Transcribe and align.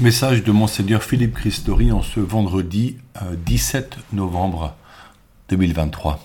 Message 0.00 0.42
de 0.42 0.50
Monseigneur 0.50 1.04
Philippe 1.04 1.34
Christori 1.34 1.92
en 1.92 2.02
ce 2.02 2.18
vendredi 2.18 2.96
17 3.46 3.96
novembre 4.12 4.74
2023. 5.50 6.18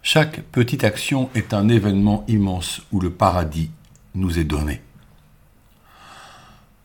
Chaque 0.00 0.42
petite 0.42 0.84
action 0.84 1.28
est 1.34 1.52
un 1.52 1.68
événement 1.68 2.24
immense 2.28 2.82
où 2.92 3.00
le 3.00 3.10
paradis 3.10 3.68
nous 4.14 4.38
est 4.38 4.44
donné. 4.44 4.80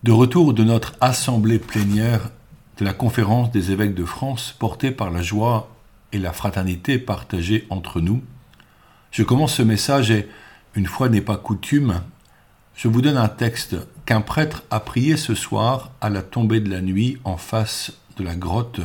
De 0.02 0.12
retour 0.12 0.56
de 0.56 0.64
notre 0.64 0.96
assemblée 1.00 1.60
plénière 1.60 2.32
de 2.80 2.86
la 2.86 2.94
conférence 2.94 3.52
des 3.52 3.70
évêques 3.70 3.94
de 3.94 4.06
France 4.06 4.56
portée 4.58 4.90
par 4.90 5.12
la 5.12 5.22
joie 5.22 5.70
et 6.12 6.18
la 6.18 6.34
fraternité 6.34 6.98
partagée 6.98 7.68
entre 7.70 8.02
nous, 8.02 8.24
je 9.12 9.22
commence 9.22 9.54
ce 9.54 9.62
message 9.62 10.10
et, 10.10 10.28
une 10.74 10.88
fois 10.88 11.08
n'est 11.08 11.22
pas 11.22 11.38
coutume, 11.38 12.02
je 12.74 12.88
vous 12.88 13.04
donne 13.04 13.18
un 13.18 13.28
texte 13.28 13.76
qu'un 14.10 14.22
prêtre 14.22 14.64
a 14.72 14.80
prié 14.80 15.18
ce 15.18 15.36
soir 15.36 15.92
à 16.02 16.10
la 16.10 16.24
tombée 16.24 16.62
de 16.62 16.70
la 16.72 16.82
nuit 16.82 17.20
en 17.26 17.38
face 17.38 17.94
de 18.18 18.24
la 18.24 18.34
grotte 18.34 18.82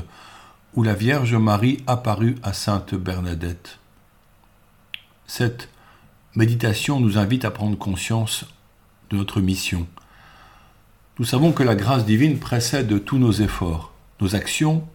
où 0.74 0.82
la 0.82 0.92
Vierge 0.92 1.34
Marie 1.34 1.82
apparut 1.86 2.36
à 2.42 2.52
Sainte 2.52 2.94
Bernadette. 2.94 3.78
Cette 5.26 5.70
méditation 6.34 7.00
nous 7.00 7.16
invite 7.16 7.46
à 7.46 7.50
prendre 7.50 7.78
conscience 7.78 8.44
de 9.08 9.16
notre 9.16 9.40
mission. 9.40 9.86
Nous 11.18 11.24
savons 11.24 11.52
que 11.52 11.62
la 11.62 11.74
grâce 11.74 12.04
divine 12.04 12.38
précède 12.38 13.02
tous 13.02 13.16
nos 13.16 13.32
efforts, 13.32 13.94
nos 14.20 14.36
actions 14.36 14.86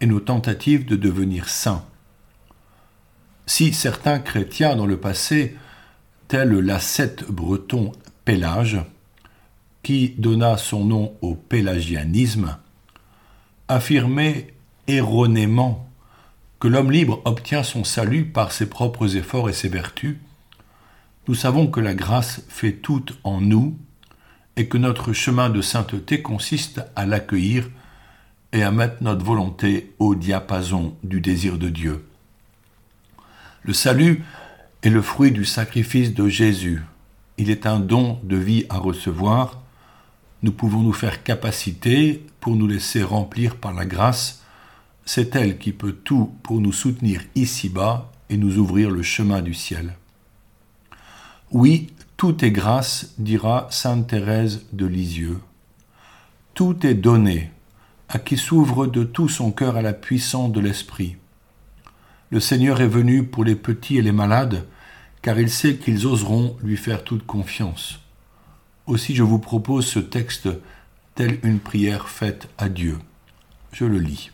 et 0.00 0.06
nos 0.06 0.20
tentatives 0.20 0.86
de 0.86 0.96
devenir 0.96 1.46
saints. 1.50 1.84
Si 3.44 3.74
certains 3.74 4.18
chrétiens 4.18 4.76
dans 4.76 4.86
le 4.86 4.96
passé, 4.96 5.58
tels 6.26 6.58
l'ascète 6.58 7.30
breton 7.30 7.92
Pélage, 8.24 8.78
qui 9.82 10.14
donna 10.18 10.56
son 10.56 10.84
nom 10.84 11.14
au 11.22 11.34
pélagianisme, 11.34 12.56
affirmait 13.68 14.54
erronément 14.86 15.88
que 16.58 16.68
l'homme 16.68 16.90
libre 16.90 17.20
obtient 17.24 17.62
son 17.62 17.84
salut 17.84 18.24
par 18.24 18.52
ses 18.52 18.68
propres 18.68 19.16
efforts 19.16 19.48
et 19.48 19.52
ses 19.52 19.68
vertus, 19.68 20.16
nous 21.28 21.34
savons 21.34 21.66
que 21.66 21.80
la 21.80 21.94
grâce 21.94 22.42
fait 22.48 22.72
tout 22.72 23.04
en 23.22 23.40
nous 23.40 23.76
et 24.56 24.66
que 24.66 24.78
notre 24.78 25.12
chemin 25.12 25.50
de 25.50 25.60
sainteté 25.60 26.22
consiste 26.22 26.80
à 26.96 27.06
l'accueillir 27.06 27.68
et 28.52 28.62
à 28.62 28.72
mettre 28.72 29.02
notre 29.02 29.24
volonté 29.24 29.94
au 29.98 30.14
diapason 30.14 30.96
du 31.04 31.20
désir 31.20 31.58
de 31.58 31.68
Dieu. 31.68 32.04
Le 33.62 33.72
salut 33.72 34.24
est 34.82 34.90
le 34.90 35.02
fruit 35.02 35.30
du 35.30 35.44
sacrifice 35.44 36.14
de 36.14 36.28
Jésus, 36.28 36.82
il 37.36 37.50
est 37.50 37.66
un 37.66 37.78
don 37.78 38.18
de 38.24 38.36
vie 38.36 38.66
à 38.68 38.78
recevoir, 38.78 39.62
nous 40.42 40.52
pouvons 40.52 40.80
nous 40.80 40.92
faire 40.92 41.22
capacité 41.22 42.24
pour 42.40 42.54
nous 42.54 42.66
laisser 42.66 43.02
remplir 43.02 43.56
par 43.56 43.74
la 43.74 43.84
grâce. 43.84 44.42
C'est 45.04 45.34
elle 45.34 45.58
qui 45.58 45.72
peut 45.72 45.92
tout 45.92 46.32
pour 46.42 46.60
nous 46.60 46.72
soutenir 46.72 47.22
ici-bas 47.34 48.12
et 48.30 48.36
nous 48.36 48.58
ouvrir 48.58 48.90
le 48.90 49.02
chemin 49.02 49.42
du 49.42 49.54
ciel. 49.54 49.94
Oui, 51.50 51.92
tout 52.16 52.44
est 52.44 52.50
grâce, 52.50 53.14
dira 53.18 53.68
Sainte 53.70 54.08
Thérèse 54.08 54.66
de 54.72 54.86
Lisieux. 54.86 55.40
Tout 56.54 56.86
est 56.86 56.94
donné 56.94 57.50
à 58.08 58.18
qui 58.18 58.36
s'ouvre 58.36 58.86
de 58.86 59.04
tout 59.04 59.28
son 59.28 59.50
cœur 59.50 59.76
à 59.76 59.82
la 59.82 59.92
puissance 59.92 60.52
de 60.52 60.60
l'Esprit. 60.60 61.16
Le 62.30 62.40
Seigneur 62.40 62.80
est 62.80 62.88
venu 62.88 63.24
pour 63.24 63.44
les 63.44 63.56
petits 63.56 63.96
et 63.96 64.02
les 64.02 64.12
malades, 64.12 64.66
car 65.22 65.38
il 65.38 65.50
sait 65.50 65.76
qu'ils 65.76 66.06
oseront 66.06 66.56
lui 66.62 66.76
faire 66.76 67.04
toute 67.04 67.26
confiance. 67.26 68.00
Aussi 68.88 69.14
je 69.14 69.22
vous 69.22 69.38
propose 69.38 69.86
ce 69.86 69.98
texte 69.98 70.48
tel 71.14 71.40
une 71.42 71.60
prière 71.60 72.08
faite 72.08 72.48
à 72.56 72.70
Dieu. 72.70 72.98
Je 73.70 73.84
le 73.84 73.98
lis. 73.98 74.30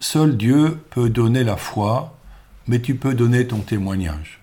Seul 0.00 0.38
Dieu 0.38 0.78
peut 0.88 1.10
donner 1.10 1.44
la 1.44 1.58
foi, 1.58 2.16
mais 2.66 2.80
tu 2.80 2.94
peux 2.94 3.12
donner 3.12 3.46
ton 3.46 3.58
témoignage. 3.58 4.40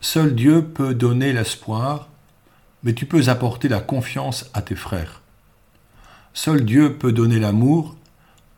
Seul 0.00 0.34
Dieu 0.34 0.64
peut 0.64 0.94
donner 0.94 1.34
l'espoir, 1.34 2.08
mais 2.84 2.94
tu 2.94 3.04
peux 3.04 3.28
apporter 3.28 3.68
la 3.68 3.80
confiance 3.80 4.48
à 4.54 4.62
tes 4.62 4.76
frères. 4.76 5.20
Seul 6.32 6.64
Dieu 6.64 6.94
peut 6.94 7.12
donner 7.12 7.38
l'amour, 7.38 7.96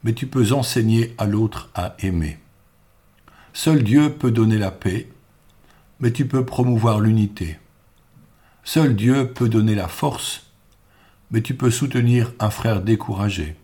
mais 0.04 0.12
tu 0.12 0.28
peux 0.28 0.53
enseigner 0.53 1.16
à 1.19 1.26
l'autre 1.26 1.69
à 1.75 1.97
aimer. 1.99 2.38
Seul 3.54 3.82
Dieu 3.82 4.12
peut 4.12 4.31
donner 4.31 4.59
la 4.59 4.70
paix, 4.70 5.09
mais 5.99 6.12
tu 6.12 6.28
peux 6.28 6.44
promouvoir 6.44 7.00
l'unité. 7.00 7.59
Seul 8.72 8.94
Dieu 8.94 9.26
peut 9.26 9.48
donner 9.48 9.75
la 9.75 9.88
force, 9.88 10.47
mais 11.32 11.42
tu 11.42 11.56
peux 11.56 11.72
soutenir 11.72 12.32
un 12.38 12.50
frère 12.50 12.82
découragé. 12.82 13.56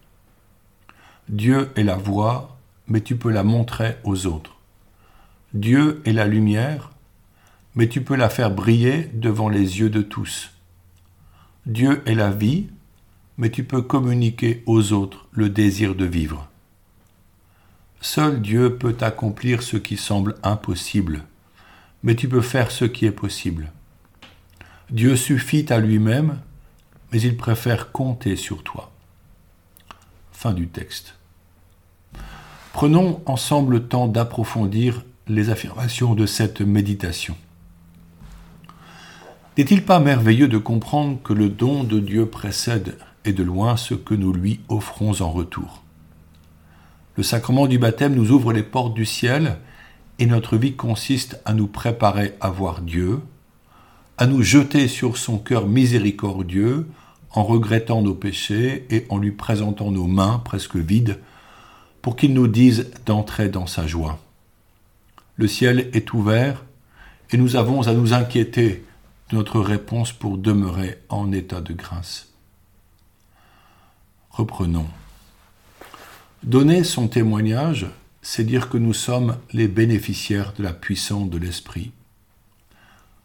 Dieu 1.28 1.70
est 1.76 1.84
la 1.84 1.94
voix, 1.94 2.58
mais 2.88 3.00
tu 3.00 3.14
peux 3.14 3.30
la 3.30 3.44
montrer 3.44 3.98
aux 4.02 4.26
autres. 4.26 4.56
Dieu 5.54 6.02
est 6.06 6.12
la 6.12 6.26
lumière, 6.26 6.90
mais 7.76 7.88
tu 7.88 8.02
peux 8.02 8.16
la 8.16 8.28
faire 8.28 8.50
briller 8.50 9.08
devant 9.14 9.48
les 9.48 9.78
yeux 9.78 9.90
de 9.90 10.02
tous. 10.02 10.50
Dieu 11.66 12.02
est 12.06 12.16
la 12.16 12.32
vie, 12.32 12.66
mais 13.38 13.52
tu 13.52 13.62
peux 13.62 13.82
communiquer 13.82 14.64
aux 14.66 14.92
autres 14.92 15.28
le 15.30 15.48
désir 15.50 15.94
de 15.94 16.04
vivre. 16.04 16.48
Seul 18.00 18.42
Dieu 18.42 18.76
peut 18.76 18.96
accomplir 19.02 19.62
ce 19.62 19.76
qui 19.76 19.98
semble 19.98 20.34
impossible 20.42 21.22
mais 22.02 22.14
tu 22.14 22.28
peux 22.28 22.40
faire 22.40 22.70
ce 22.70 22.84
qui 22.84 23.04
est 23.04 23.10
possible. 23.10 23.72
Dieu 24.90 25.16
suffit 25.16 25.66
à 25.72 25.80
lui-même, 25.80 26.38
mais 27.12 27.20
il 27.20 27.36
préfère 27.36 27.90
compter 27.90 28.36
sur 28.36 28.62
toi. 28.62 28.92
Fin 30.30 30.52
du 30.52 30.68
texte. 30.68 31.16
Prenons 32.72 33.20
ensemble 33.26 33.74
le 33.74 33.88
temps 33.88 34.06
d'approfondir 34.06 35.02
les 35.26 35.50
affirmations 35.50 36.14
de 36.14 36.24
cette 36.24 36.60
méditation. 36.60 37.36
N'est-il 39.58 39.84
pas 39.84 39.98
merveilleux 39.98 40.46
de 40.46 40.58
comprendre 40.58 41.20
que 41.20 41.32
le 41.32 41.48
don 41.48 41.82
de 41.82 41.98
Dieu 41.98 42.26
précède 42.26 42.96
et 43.24 43.32
de 43.32 43.42
loin 43.42 43.76
ce 43.76 43.94
que 43.94 44.14
nous 44.14 44.32
lui 44.32 44.60
offrons 44.68 45.20
en 45.20 45.32
retour? 45.32 45.82
Le 47.16 47.24
sacrement 47.24 47.66
du 47.66 47.78
baptême 47.78 48.14
nous 48.14 48.30
ouvre 48.30 48.52
les 48.52 48.62
portes 48.62 48.94
du 48.94 49.06
ciel 49.06 49.58
et 50.20 50.26
notre 50.26 50.56
vie 50.56 50.76
consiste 50.76 51.40
à 51.44 51.54
nous 51.54 51.66
préparer 51.66 52.34
à 52.40 52.50
voir 52.50 52.82
Dieu, 52.82 53.20
à 54.18 54.26
nous 54.26 54.42
jeter 54.42 54.88
sur 54.88 55.16
son 55.16 55.38
cœur 55.38 55.66
miséricordieux 55.66 56.86
en 57.30 57.44
regrettant 57.44 58.02
nos 58.02 58.14
péchés 58.14 58.86
et 58.90 59.06
en 59.10 59.18
lui 59.18 59.32
présentant 59.32 59.90
nos 59.90 60.06
mains 60.06 60.40
presque 60.44 60.76
vides 60.76 61.18
pour 62.00 62.16
qu'il 62.16 62.32
nous 62.32 62.48
dise 62.48 62.90
d'entrer 63.04 63.48
dans 63.48 63.66
sa 63.66 63.86
joie. 63.86 64.18
Le 65.36 65.48
ciel 65.48 65.90
est 65.92 66.12
ouvert 66.14 66.64
et 67.30 67.36
nous 67.36 67.56
avons 67.56 67.86
à 67.86 67.92
nous 67.92 68.12
inquiéter 68.12 68.84
de 69.30 69.36
notre 69.36 69.60
réponse 69.60 70.12
pour 70.12 70.38
demeurer 70.38 70.98
en 71.08 71.32
état 71.32 71.60
de 71.60 71.74
grâce. 71.74 72.28
Reprenons. 74.30 74.86
Donner 76.42 76.84
son 76.84 77.08
témoignage 77.08 77.86
c'est 78.28 78.42
dire 78.42 78.68
que 78.68 78.76
nous 78.76 78.92
sommes 78.92 79.36
les 79.52 79.68
bénéficiaires 79.68 80.52
de 80.58 80.64
la 80.64 80.72
puissance 80.72 81.30
de 81.30 81.38
l'Esprit. 81.38 81.92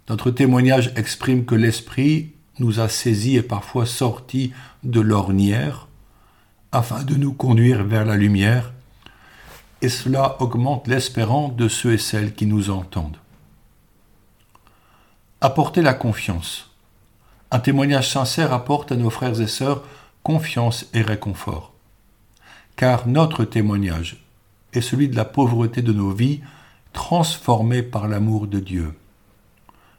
Notre 0.09 0.31
témoignage 0.31 0.91
exprime 0.95 1.45
que 1.45 1.55
l'Esprit 1.55 2.33
nous 2.59 2.79
a 2.79 2.89
saisis 2.89 3.37
et 3.37 3.43
parfois 3.43 3.85
sortis 3.85 4.51
de 4.83 4.99
l'ornière 4.99 5.87
afin 6.71 7.03
de 7.03 7.15
nous 7.15 7.33
conduire 7.33 7.83
vers 7.83 8.05
la 8.05 8.15
lumière, 8.15 8.71
et 9.81 9.89
cela 9.89 10.41
augmente 10.41 10.87
l'espérance 10.87 11.55
de 11.55 11.67
ceux 11.67 11.93
et 11.93 11.97
celles 11.97 12.33
qui 12.33 12.45
nous 12.45 12.69
entendent. 12.69 13.17
Apporter 15.41 15.81
la 15.81 15.93
confiance. 15.93 16.69
Un 17.49 17.59
témoignage 17.59 18.09
sincère 18.09 18.53
apporte 18.53 18.91
à 18.91 18.95
nos 18.95 19.09
frères 19.09 19.41
et 19.41 19.47
sœurs 19.47 19.83
confiance 20.23 20.85
et 20.93 21.01
réconfort. 21.01 21.73
Car 22.75 23.07
notre 23.07 23.43
témoignage 23.43 24.23
est 24.73 24.81
celui 24.81 25.09
de 25.09 25.15
la 25.15 25.25
pauvreté 25.25 25.81
de 25.81 25.91
nos 25.91 26.11
vies 26.11 26.41
transformées 26.93 27.83
par 27.83 28.07
l'amour 28.07 28.47
de 28.47 28.59
Dieu. 28.59 28.93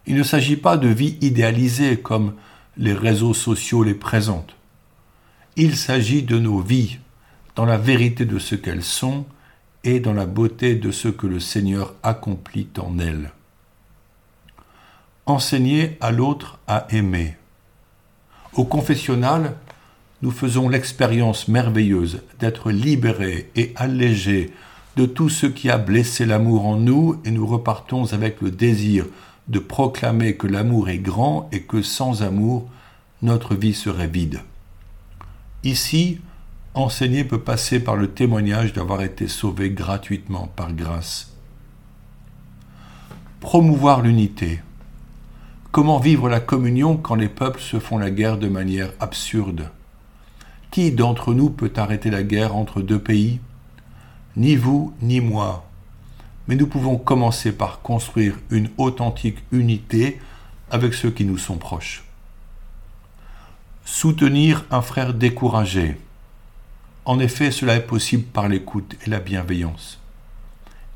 Il 0.06 0.16
ne 0.16 0.22
s'agit 0.22 0.56
pas 0.56 0.76
de 0.76 0.88
vie 0.88 1.16
idéalisée 1.20 1.99
comme 1.99 2.34
les 2.76 2.93
réseaux 2.93 3.34
sociaux 3.34 3.82
les 3.82 3.94
présentent. 3.94 4.56
Il 5.56 5.76
s'agit 5.76 6.22
de 6.22 6.38
nos 6.38 6.60
vies 6.60 6.99
dans 7.54 7.66
la 7.66 7.76
vérité 7.76 8.25
de 8.25 8.38
ce 8.38 8.54
qu'elles 8.54 8.82
sont 8.82 9.26
et 9.84 10.00
dans 10.00 10.14
la 10.14 10.26
beauté 10.26 10.75
de 10.75 10.90
ce 10.90 11.08
que 11.08 11.26
le 11.26 11.40
Seigneur 11.40 11.94
accomplit 12.02 12.69
en 12.78 12.99
elles. 12.99 13.32
Enseigner 15.26 15.99
à 16.00 16.10
l'autre 16.10 16.58
à 16.66 16.87
aimer. 16.90 17.37
Au 18.54 18.64
confessionnal, 18.64 19.56
nous 20.22 20.31
faisons 20.31 20.69
l'expérience 20.69 21.49
merveilleuse 21.49 22.22
d'être 22.38 22.70
libérés 22.70 23.50
et 23.56 23.72
allégés 23.76 24.52
de 24.96 25.06
tout 25.06 25.28
ce 25.28 25.46
qui 25.46 25.70
a 25.70 25.78
blessé 25.78 26.26
l'amour 26.26 26.66
en 26.66 26.76
nous 26.76 27.20
et 27.25 27.31
nous 27.31 27.46
repartons 27.46 28.12
avec 28.12 28.40
le 28.40 28.50
désir 28.50 29.06
de 29.49 29.59
proclamer 29.59 30.37
que 30.37 30.47
l'amour 30.47 30.89
est 30.89 30.99
grand 30.99 31.49
et 31.53 31.62
que 31.62 31.83
sans 31.83 32.23
amour, 32.23 32.69
notre 33.23 33.55
vie 33.55 33.75
serait 33.75 34.09
vide. 34.09 34.41
Ici, 35.65 36.21
enseigner 36.75 37.25
peut 37.25 37.41
passer 37.41 37.81
par 37.81 37.97
le 37.97 38.09
témoignage 38.09 38.73
d'avoir 38.73 39.03
été 39.03 39.29
sauvé 39.29 39.71
gratuitement 39.71 40.50
par 40.56 40.73
grâce. 40.73 41.33
Promouvoir 43.41 44.03
l'unité. 44.03 44.61
Comment 45.71 45.99
vivre 45.99 46.29
la 46.29 46.41
communion 46.41 46.97
quand 46.97 47.15
les 47.15 47.29
peuples 47.29 47.61
se 47.61 47.79
font 47.79 47.99
la 47.99 48.11
guerre 48.11 48.38
de 48.38 48.49
manière 48.49 48.93
absurde? 49.00 49.71
Qui 50.71 50.93
d'entre 50.93 51.35
nous 51.35 51.50
peut 51.50 51.73
arrêter 51.77 52.11
la 52.11 52.23
guerre 52.23 52.56
entre 52.56 52.83
deux 52.83 52.99
pays? 52.99 53.41
Ni 54.37 54.56
vous, 54.56 54.95
ni 55.03 55.21
moi. 55.21 55.65
Mais 56.49 56.56
nous 56.56 56.67
pouvons 56.67 56.99
commencer 56.99 57.53
par 57.53 57.83
construire 57.83 58.39
une 58.50 58.71
authentique 58.77 59.39
unité 59.53 60.21
avec 60.71 60.94
ceux 60.94 61.11
qui 61.11 61.25
nous 61.25 61.39
sont 61.39 61.56
proches. 61.56 62.05
Soutenir 63.85 64.65
un 64.71 64.83
frère 64.83 65.15
découragé. 65.15 65.97
En 67.05 67.19
effet, 67.19 67.50
cela 67.50 67.77
est 67.77 67.87
possible 67.87 68.25
par 68.25 68.49
l'écoute 68.49 68.97
et 69.06 69.11
la 69.11 69.21
bienveillance. 69.21 70.00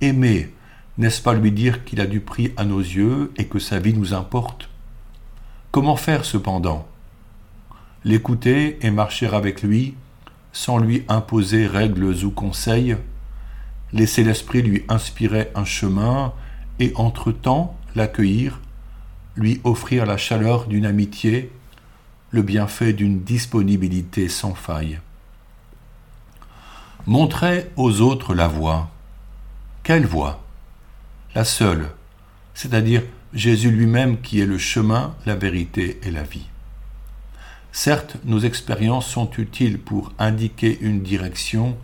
Aimer, 0.00 0.52
n'est-ce 0.98 1.20
pas 1.20 1.34
lui 1.34 1.52
dire 1.52 1.84
qu'il 1.84 2.00
a 2.00 2.06
du 2.06 2.20
prix 2.20 2.52
à 2.56 2.64
nos 2.64 2.80
yeux 2.80 3.32
et 3.36 3.46
que 3.46 3.58
sa 3.58 3.78
vie 3.78 3.94
nous 3.94 4.14
importe? 4.14 4.68
Comment 5.70 5.96
faire 5.96 6.24
cependant? 6.24 6.86
L'écouter 8.04 8.78
et 8.80 8.90
marcher 8.90 9.26
avec 9.26 9.62
lui 9.62 9.94
sans 10.52 10.78
lui 10.78 11.04
imposer 11.08 11.66
règles 11.66 12.24
ou 12.24 12.30
conseils, 12.30 12.96
laisser 13.96 14.22
l'esprit 14.22 14.62
lui 14.62 14.84
inspirer 14.88 15.50
un 15.54 15.64
chemin 15.64 16.32
et 16.78 16.92
entre-temps 16.94 17.76
l'accueillir, 17.94 18.60
lui 19.34 19.60
offrir 19.64 20.06
la 20.06 20.16
chaleur 20.16 20.66
d'une 20.66 20.86
amitié, 20.86 21.50
le 22.30 22.42
bienfait 22.42 22.92
d'une 22.92 23.22
disponibilité 23.22 24.28
sans 24.28 24.54
faille. 24.54 25.00
Montrer 27.06 27.70
aux 27.76 28.00
autres 28.00 28.34
la 28.34 28.48
voie. 28.48 28.90
Quelle 29.82 30.06
voie? 30.06 30.42
La 31.34 31.44
seule, 31.44 31.90
c'est-à-dire 32.54 33.02
Jésus 33.32 33.70
lui-même 33.70 34.20
qui 34.20 34.40
est 34.40 34.46
le 34.46 34.58
chemin, 34.58 35.14
la 35.24 35.36
vérité 35.36 36.00
et 36.02 36.10
la 36.10 36.22
vie. 36.22 36.46
Certes, 37.72 38.16
nos 38.24 38.40
expériences 38.40 39.06
sont 39.06 39.30
utiles 39.38 39.78
pour 39.78 40.12
indiquer 40.18 40.78
une 40.80 41.02
direction, 41.02 41.76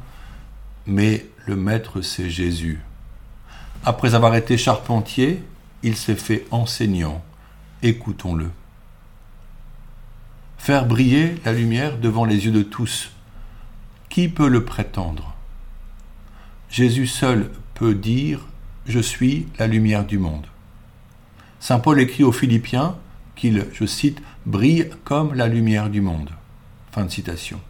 mais 0.87 1.27
le 1.47 1.57
Maître, 1.57 2.01
c'est 2.03 2.31
Jésus. 2.31 2.81
Après 3.85 4.15
avoir 4.15 4.35
été 4.37 4.57
charpentier, 4.57 5.43
il 5.83 5.97
s'est 5.97 6.15
fait 6.15 6.47
enseignant. 6.51 7.23
Écoutons-le. 7.83 8.51
Faire 10.59 10.87
briller 10.87 11.35
la 11.45 11.53
lumière 11.53 11.99
devant 11.99 12.25
les 12.25 12.47
yeux 12.47 12.53
de 12.53 12.63
tous, 12.63 13.11
qui 14.09 14.29
peut 14.29 14.49
le 14.49 14.65
prétendre? 14.65 15.35
Jésus 16.71 17.09
seul 17.09 17.51
peut 17.75 17.95
dire 17.95 18.47
Je 18.87 19.01
suis 19.01 19.49
la 19.59 19.67
lumière 19.67 20.05
du 20.07 20.19
monde. 20.19 20.47
Saint 21.59 21.81
Paul 21.81 22.01
écrit 22.01 22.23
aux 22.23 22.33
Philippiens 22.33 22.97
qu'il, 23.35 23.67
je 23.73 23.85
cite, 23.85 24.23
brille 24.47 24.91
comme 25.05 25.35
la 25.35 25.49
lumière 25.49 25.91
du 25.91 26.01
monde. 26.01 26.31
Fin 26.93 27.05
de 27.05 27.11
citation. 27.11 27.61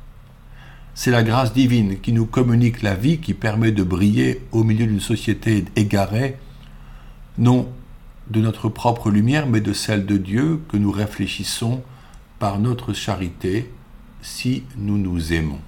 C'est 0.94 1.11
la 1.11 1.23
grâce 1.23 1.53
divine 1.53 2.00
qui 2.00 2.12
nous 2.12 2.27
communique 2.27 2.83
la 2.83 2.94
vie 2.94 3.19
qui 3.19 3.35
permet 3.35 3.73
de 3.73 3.83
briller 3.83 4.43
au 4.53 4.62
milieu 4.65 4.87
d'une 4.87 5.00
société 5.00 5.65
égarée, 5.77 6.37
non 7.39 7.69
de 8.29 8.41
notre 8.41 8.69
propre 8.69 9.11
lumière, 9.11 9.47
mais 9.47 9.61
de 9.61 9.73
celle 9.73 10.06
de 10.06 10.17
Dieu 10.17 10.61
que 10.69 10.77
nous 10.77 10.93
réfléchissons 10.93 11.83
par 12.39 12.59
notre 12.59 12.93
charité 12.93 13.71
si 14.21 14.65
nous 14.77 14.99
nous 14.99 15.33
aimons. 15.33 15.61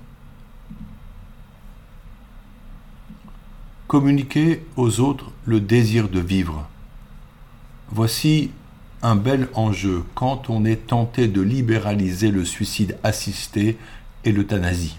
communiquer 3.95 4.61
aux 4.77 4.99
autres 4.99 5.31
le 5.45 5.61
désir 5.61 6.09
de 6.09 6.19
vivre. 6.19 6.69
Voici 7.91 8.51
un 9.03 9.15
bel 9.15 9.49
enjeu 9.55 10.03
quand 10.17 10.51
on 10.51 10.65
est 10.65 10.89
tenté 10.89 11.29
de 11.29 11.41
libéraliser 11.41 12.33
le 12.33 12.45
suicide 12.45 12.99
assisté 13.05 13.79
et 14.25 14.33
l'euthanasie. 14.33 14.97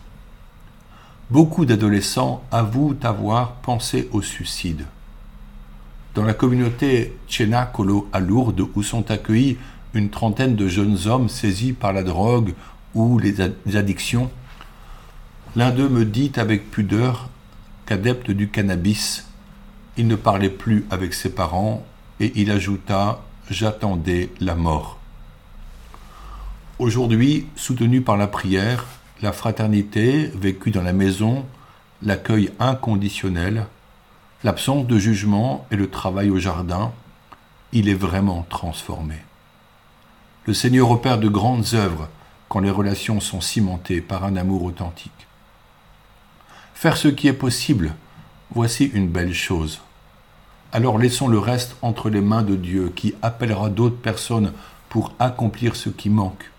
Beaucoup 1.32 1.66
d'adolescents 1.66 2.44
avouent 2.52 2.96
avoir 3.02 3.54
pensé 3.56 4.08
au 4.12 4.22
suicide. 4.22 4.86
Dans 6.14 6.24
la 6.24 6.36
communauté 6.36 7.18
Chenacolo 7.28 8.08
à 8.14 8.20
Lourdes, 8.20 8.68
où 8.76 8.84
sont 8.84 9.10
accueillis 9.10 9.58
une 9.96 10.12
trentaine 10.12 10.56
de 10.56 10.68
jeunes 10.68 11.08
hommes 11.08 11.28
saisis 11.28 11.74
par 11.74 11.94
la 11.94 12.04
drogue 12.04 12.54
ou 12.94 13.18
les 13.18 13.42
addictions, 13.76 14.30
l'un 15.56 15.72
d'eux 15.72 15.90
me 15.90 16.06
dit 16.06 16.32
avec 16.36 16.70
pudeur 16.70 17.30
qu'adepte 17.88 18.30
du 18.30 18.50
cannabis, 18.50 19.26
il 19.98 20.08
ne 20.08 20.16
parlait 20.16 20.50
plus 20.50 20.86
avec 20.92 21.16
ses 21.16 21.30
parents 21.30 21.84
et 22.20 22.34
il 22.36 22.52
ajouta 22.52 23.22
J'attendais 23.50 24.32
la 24.40 24.56
mort. 24.56 24.98
Aujourd'hui, 26.80 27.46
soutenu 27.56 28.02
par 28.02 28.18
la 28.18 28.26
prière, 28.26 28.86
la 29.22 29.32
fraternité 29.32 30.32
vécue 30.36 30.72
dans 30.72 30.84
la 30.84 30.94
maison, 30.94 31.46
l'accueil 32.02 32.52
inconditionnel, 32.60 33.66
l'absence 34.44 34.86
de 34.86 34.98
jugement 34.98 35.66
et 35.72 35.76
le 35.76 35.90
travail 35.90 36.30
au 36.30 36.38
jardin, 36.38 36.92
il 37.72 37.90
est 37.90 37.94
vraiment 37.94 38.46
transformé. 38.50 39.16
Le 40.46 40.54
Seigneur 40.54 40.92
opère 40.92 41.18
de 41.18 41.28
grandes 41.28 41.74
œuvres 41.74 42.10
quand 42.50 42.60
les 42.60 42.70
relations 42.70 43.20
sont 43.20 43.42
cimentées 43.42 44.02
par 44.02 44.24
un 44.24 44.36
amour 44.36 44.64
authentique. 44.64 45.12
Faire 46.74 46.98
ce 46.98 47.08
qui 47.08 47.28
est 47.28 47.34
possible, 47.34 47.96
voici 48.52 48.86
une 48.86 49.08
belle 49.08 49.34
chose. 49.34 49.82
Alors 50.72 51.00
laissons 51.00 51.28
le 51.28 51.40
reste 51.40 51.78
entre 51.82 52.10
les 52.10 52.22
mains 52.22 52.44
de 52.44 52.56
Dieu 52.56 52.92
qui 52.96 53.16
appellera 53.22 53.70
d'autres 53.70 53.98
personnes 53.98 54.52
pour 54.90 55.14
accomplir 55.20 55.76
ce 55.76 55.90
qui 55.90 56.10
manque. 56.10 56.52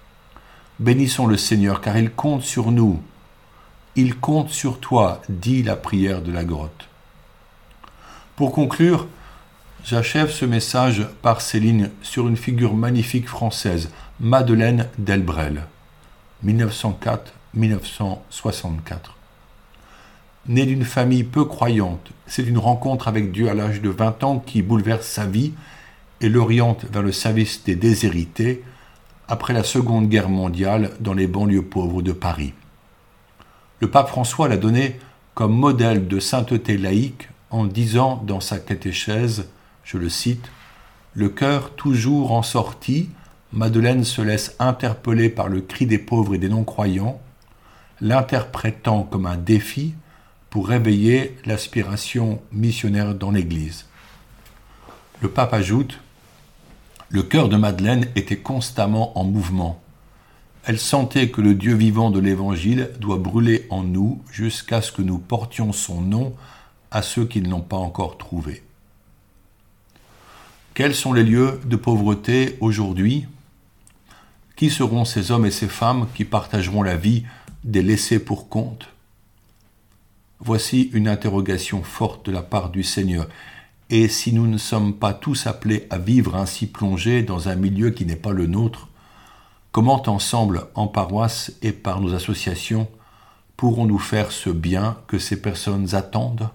Bénissons 0.78 1.26
le 1.26 1.36
Seigneur 1.36 1.80
car 1.80 1.96
il 1.96 2.10
compte 2.10 2.42
sur 2.42 2.70
nous. 2.70 3.02
Il 3.94 4.16
compte 4.16 4.50
sur 4.50 4.78
toi, 4.78 5.22
dit 5.28 5.62
la 5.62 5.76
prière 5.76 6.22
de 6.22 6.30
la 6.30 6.44
grotte. 6.44 6.88
Pour 8.36 8.52
conclure, 8.52 9.08
j'achève 9.84 10.30
ce 10.30 10.44
message 10.44 11.06
par 11.22 11.40
ces 11.40 11.60
lignes 11.60 11.90
sur 12.02 12.28
une 12.28 12.36
figure 12.36 12.74
magnifique 12.74 13.28
française, 13.28 13.90
Madeleine 14.20 14.88
Delbrel, 14.98 15.62
1904-1964 16.44 19.16
né 20.48 20.64
d'une 20.64 20.84
famille 20.84 21.24
peu 21.24 21.44
croyante. 21.44 22.10
C'est 22.26 22.44
une 22.44 22.58
rencontre 22.58 23.08
avec 23.08 23.32
Dieu 23.32 23.50
à 23.50 23.54
l'âge 23.54 23.80
de 23.80 23.90
20 23.90 24.24
ans 24.24 24.38
qui 24.38 24.62
bouleverse 24.62 25.06
sa 25.06 25.26
vie 25.26 25.52
et 26.20 26.28
l'oriente 26.28 26.86
vers 26.90 27.02
le 27.02 27.12
service 27.12 27.64
des 27.64 27.74
déshérités 27.74 28.62
après 29.28 29.52
la 29.52 29.64
Seconde 29.64 30.08
Guerre 30.08 30.28
mondiale 30.28 30.92
dans 31.00 31.14
les 31.14 31.26
banlieues 31.26 31.62
pauvres 31.62 32.02
de 32.02 32.12
Paris. 32.12 32.52
Le 33.80 33.90
pape 33.90 34.08
François 34.08 34.48
l'a 34.48 34.56
donné 34.56 34.98
comme 35.34 35.54
modèle 35.54 36.08
de 36.08 36.18
sainteté 36.18 36.78
laïque 36.78 37.28
en 37.50 37.64
disant 37.64 38.22
dans 38.26 38.40
sa 38.40 38.58
catéchèse, 38.58 39.48
je 39.84 39.98
le 39.98 40.08
cite, 40.08 40.50
Le 41.14 41.28
cœur 41.28 41.70
toujours 41.74 42.32
en 42.32 42.42
sortie, 42.42 43.10
Madeleine 43.52 44.04
se 44.04 44.22
laisse 44.22 44.54
interpeller 44.58 45.28
par 45.28 45.48
le 45.48 45.60
cri 45.60 45.86
des 45.86 45.98
pauvres 45.98 46.34
et 46.34 46.38
des 46.38 46.48
non-croyants, 46.48 47.20
l'interprétant 48.00 49.02
comme 49.02 49.26
un 49.26 49.36
défi 49.36 49.94
pour 50.50 50.68
réveiller 50.68 51.36
l'aspiration 51.44 52.40
missionnaire 52.52 53.14
dans 53.14 53.30
l'Église. 53.30 53.86
Le 55.20 55.28
pape 55.28 55.54
ajoute 55.54 55.98
Le 57.08 57.22
cœur 57.22 57.48
de 57.48 57.56
Madeleine 57.56 58.08
était 58.16 58.38
constamment 58.38 59.16
en 59.16 59.24
mouvement. 59.24 59.80
Elle 60.64 60.80
sentait 60.80 61.30
que 61.30 61.40
le 61.40 61.54
Dieu 61.54 61.74
vivant 61.74 62.10
de 62.10 62.18
l'Évangile 62.18 62.90
doit 62.98 63.18
brûler 63.18 63.66
en 63.70 63.84
nous 63.84 64.20
jusqu'à 64.32 64.82
ce 64.82 64.90
que 64.90 65.02
nous 65.02 65.18
portions 65.18 65.72
son 65.72 66.00
nom 66.00 66.34
à 66.90 67.02
ceux 67.02 67.24
qui 67.24 67.40
ne 67.40 67.48
l'ont 67.48 67.60
pas 67.60 67.76
encore 67.76 68.18
trouvé. 68.18 68.64
Quels 70.74 70.96
sont 70.96 71.12
les 71.12 71.22
lieux 71.22 71.60
de 71.64 71.76
pauvreté 71.76 72.56
aujourd'hui? 72.60 73.26
Qui 74.56 74.68
seront 74.68 75.04
ces 75.04 75.30
hommes 75.30 75.46
et 75.46 75.52
ces 75.52 75.68
femmes 75.68 76.08
qui 76.12 76.24
partageront 76.24 76.82
la 76.82 76.96
vie 76.96 77.24
des 77.62 77.82
laissés 77.82 78.18
pour 78.18 78.48
compte? 78.48 78.88
Voici 80.40 80.90
une 80.92 81.06
interrogation 81.06 81.84
forte 81.84 82.26
de 82.26 82.32
la 82.32 82.42
part 82.42 82.70
du 82.70 82.82
Seigneur. 82.82 83.28
Et 83.88 84.08
si 84.08 84.32
nous 84.32 84.46
ne 84.46 84.58
sommes 84.58 84.94
pas 84.94 85.14
tous 85.14 85.46
appelés 85.46 85.86
à 85.90 85.98
vivre 85.98 86.34
ainsi 86.34 86.66
plongés 86.66 87.22
dans 87.22 87.48
un 87.48 87.54
milieu 87.54 87.90
qui 87.90 88.04
n'est 88.04 88.16
pas 88.16 88.32
le 88.32 88.46
nôtre, 88.46 88.88
comment 89.70 90.02
ensemble, 90.08 90.66
en 90.74 90.88
paroisse 90.88 91.52
et 91.62 91.72
par 91.72 92.00
nos 92.00 92.12
associations, 92.14 92.88
pourrons-nous 93.56 93.98
faire 93.98 94.32
ce 94.32 94.50
bien 94.50 94.98
que 95.06 95.18
ces 95.18 95.40
personnes 95.40 95.94
attendent? 95.94 96.50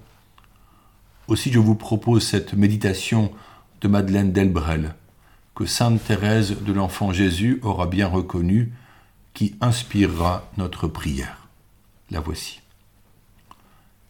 Aussi 1.28 1.52
je 1.52 1.60
vous 1.60 1.76
propose 1.76 2.28
cette 2.28 2.54
méditation 2.54 3.32
de 3.80 3.88
Madeleine 3.88 4.34
Delbrel, 4.34 4.96
que 5.56 5.66
Sainte 5.66 6.04
Thérèse 6.04 6.58
de 6.62 6.74
l'Enfant 6.74 7.14
Jésus 7.14 7.60
aura 7.64 7.88
bien 7.88 8.08
reconnue 8.08 8.74
qui 9.34 9.56
inspirera 9.62 10.50
notre 10.58 10.88
prière. 10.88 11.48
La 12.10 12.20
voici. 12.20 12.60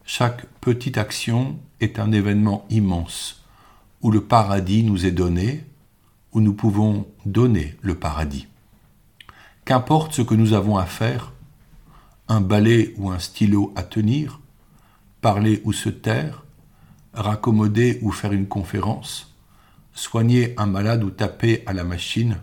Chaque 0.06 0.48
petite 0.60 0.98
action 0.98 1.60
est 1.82 2.00
un 2.00 2.12
événement 2.12 2.66
immense 2.70 3.44
où 4.02 4.12
le 4.12 4.22
paradis 4.22 4.84
nous 4.84 5.06
est 5.06 5.12
donné, 5.12 5.66
où 6.32 6.40
nous 6.40 6.54
pouvons 6.54 7.08
donner 7.26 7.76
le 7.82 7.96
paradis. 7.96 8.48
Qu'importe 9.66 10.14
ce 10.14 10.22
que 10.22 10.34
nous 10.34 10.54
avons 10.54 10.78
à 10.78 10.86
faire, 10.86 11.34
un 12.28 12.42
balai 12.42 12.94
ou 12.98 13.12
un 13.12 13.20
stylo 13.20 13.74
à 13.76 13.84
tenir, 13.84 14.40
parler 15.20 15.62
ou 15.66 15.74
se 15.74 15.90
taire, 15.90 16.44
raccommoder 17.14 18.00
ou 18.02 18.12
faire 18.12 18.32
une 18.32 18.48
conférence, 18.48 19.36
soigner 19.94 20.54
un 20.58 20.66
malade 20.66 21.04
ou 21.04 21.10
taper 21.10 21.64
à 21.66 21.74
la 21.74 21.84
machine, 21.84 22.38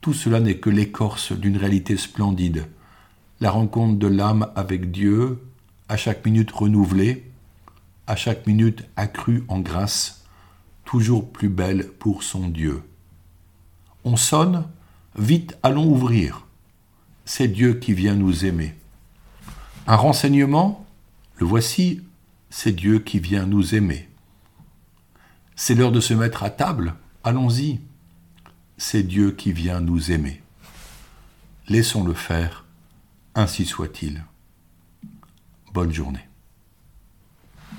tout 0.00 0.14
cela 0.14 0.40
n'est 0.40 0.58
que 0.58 0.70
l'écorce 0.70 1.32
d'une 1.32 1.56
réalité 1.56 1.96
splendide, 1.96 2.66
la 3.40 3.50
rencontre 3.50 3.98
de 3.98 4.06
l'âme 4.06 4.48
avec 4.54 4.90
Dieu, 4.90 5.42
à 5.88 5.96
chaque 5.96 6.24
minute 6.24 6.50
renouvelée, 6.52 7.25
à 8.06 8.16
chaque 8.16 8.46
minute 8.46 8.84
accrue 8.96 9.44
en 9.48 9.60
grâce, 9.60 10.24
toujours 10.84 11.30
plus 11.30 11.48
belle 11.48 11.88
pour 11.98 12.22
son 12.22 12.48
Dieu. 12.48 12.82
On 14.04 14.16
sonne, 14.16 14.66
vite 15.18 15.56
allons 15.62 15.86
ouvrir. 15.86 16.46
C'est 17.24 17.48
Dieu 17.48 17.74
qui 17.74 17.92
vient 17.92 18.14
nous 18.14 18.44
aimer. 18.44 18.74
Un 19.86 19.96
renseignement, 19.96 20.86
le 21.36 21.46
voici, 21.46 22.02
c'est 22.50 22.72
Dieu 22.72 23.00
qui 23.00 23.18
vient 23.18 23.46
nous 23.46 23.74
aimer. 23.74 24.08
C'est 25.56 25.74
l'heure 25.74 25.92
de 25.92 26.00
se 26.00 26.14
mettre 26.14 26.42
à 26.42 26.50
table, 26.50 26.94
allons-y. 27.24 27.80
C'est 28.78 29.02
Dieu 29.02 29.32
qui 29.32 29.52
vient 29.52 29.80
nous 29.80 30.12
aimer. 30.12 30.42
Laissons-le 31.68 32.14
faire, 32.14 32.64
ainsi 33.34 33.64
soit-il. 33.64 34.24
Bonne 35.72 35.92
journée. 35.92 36.26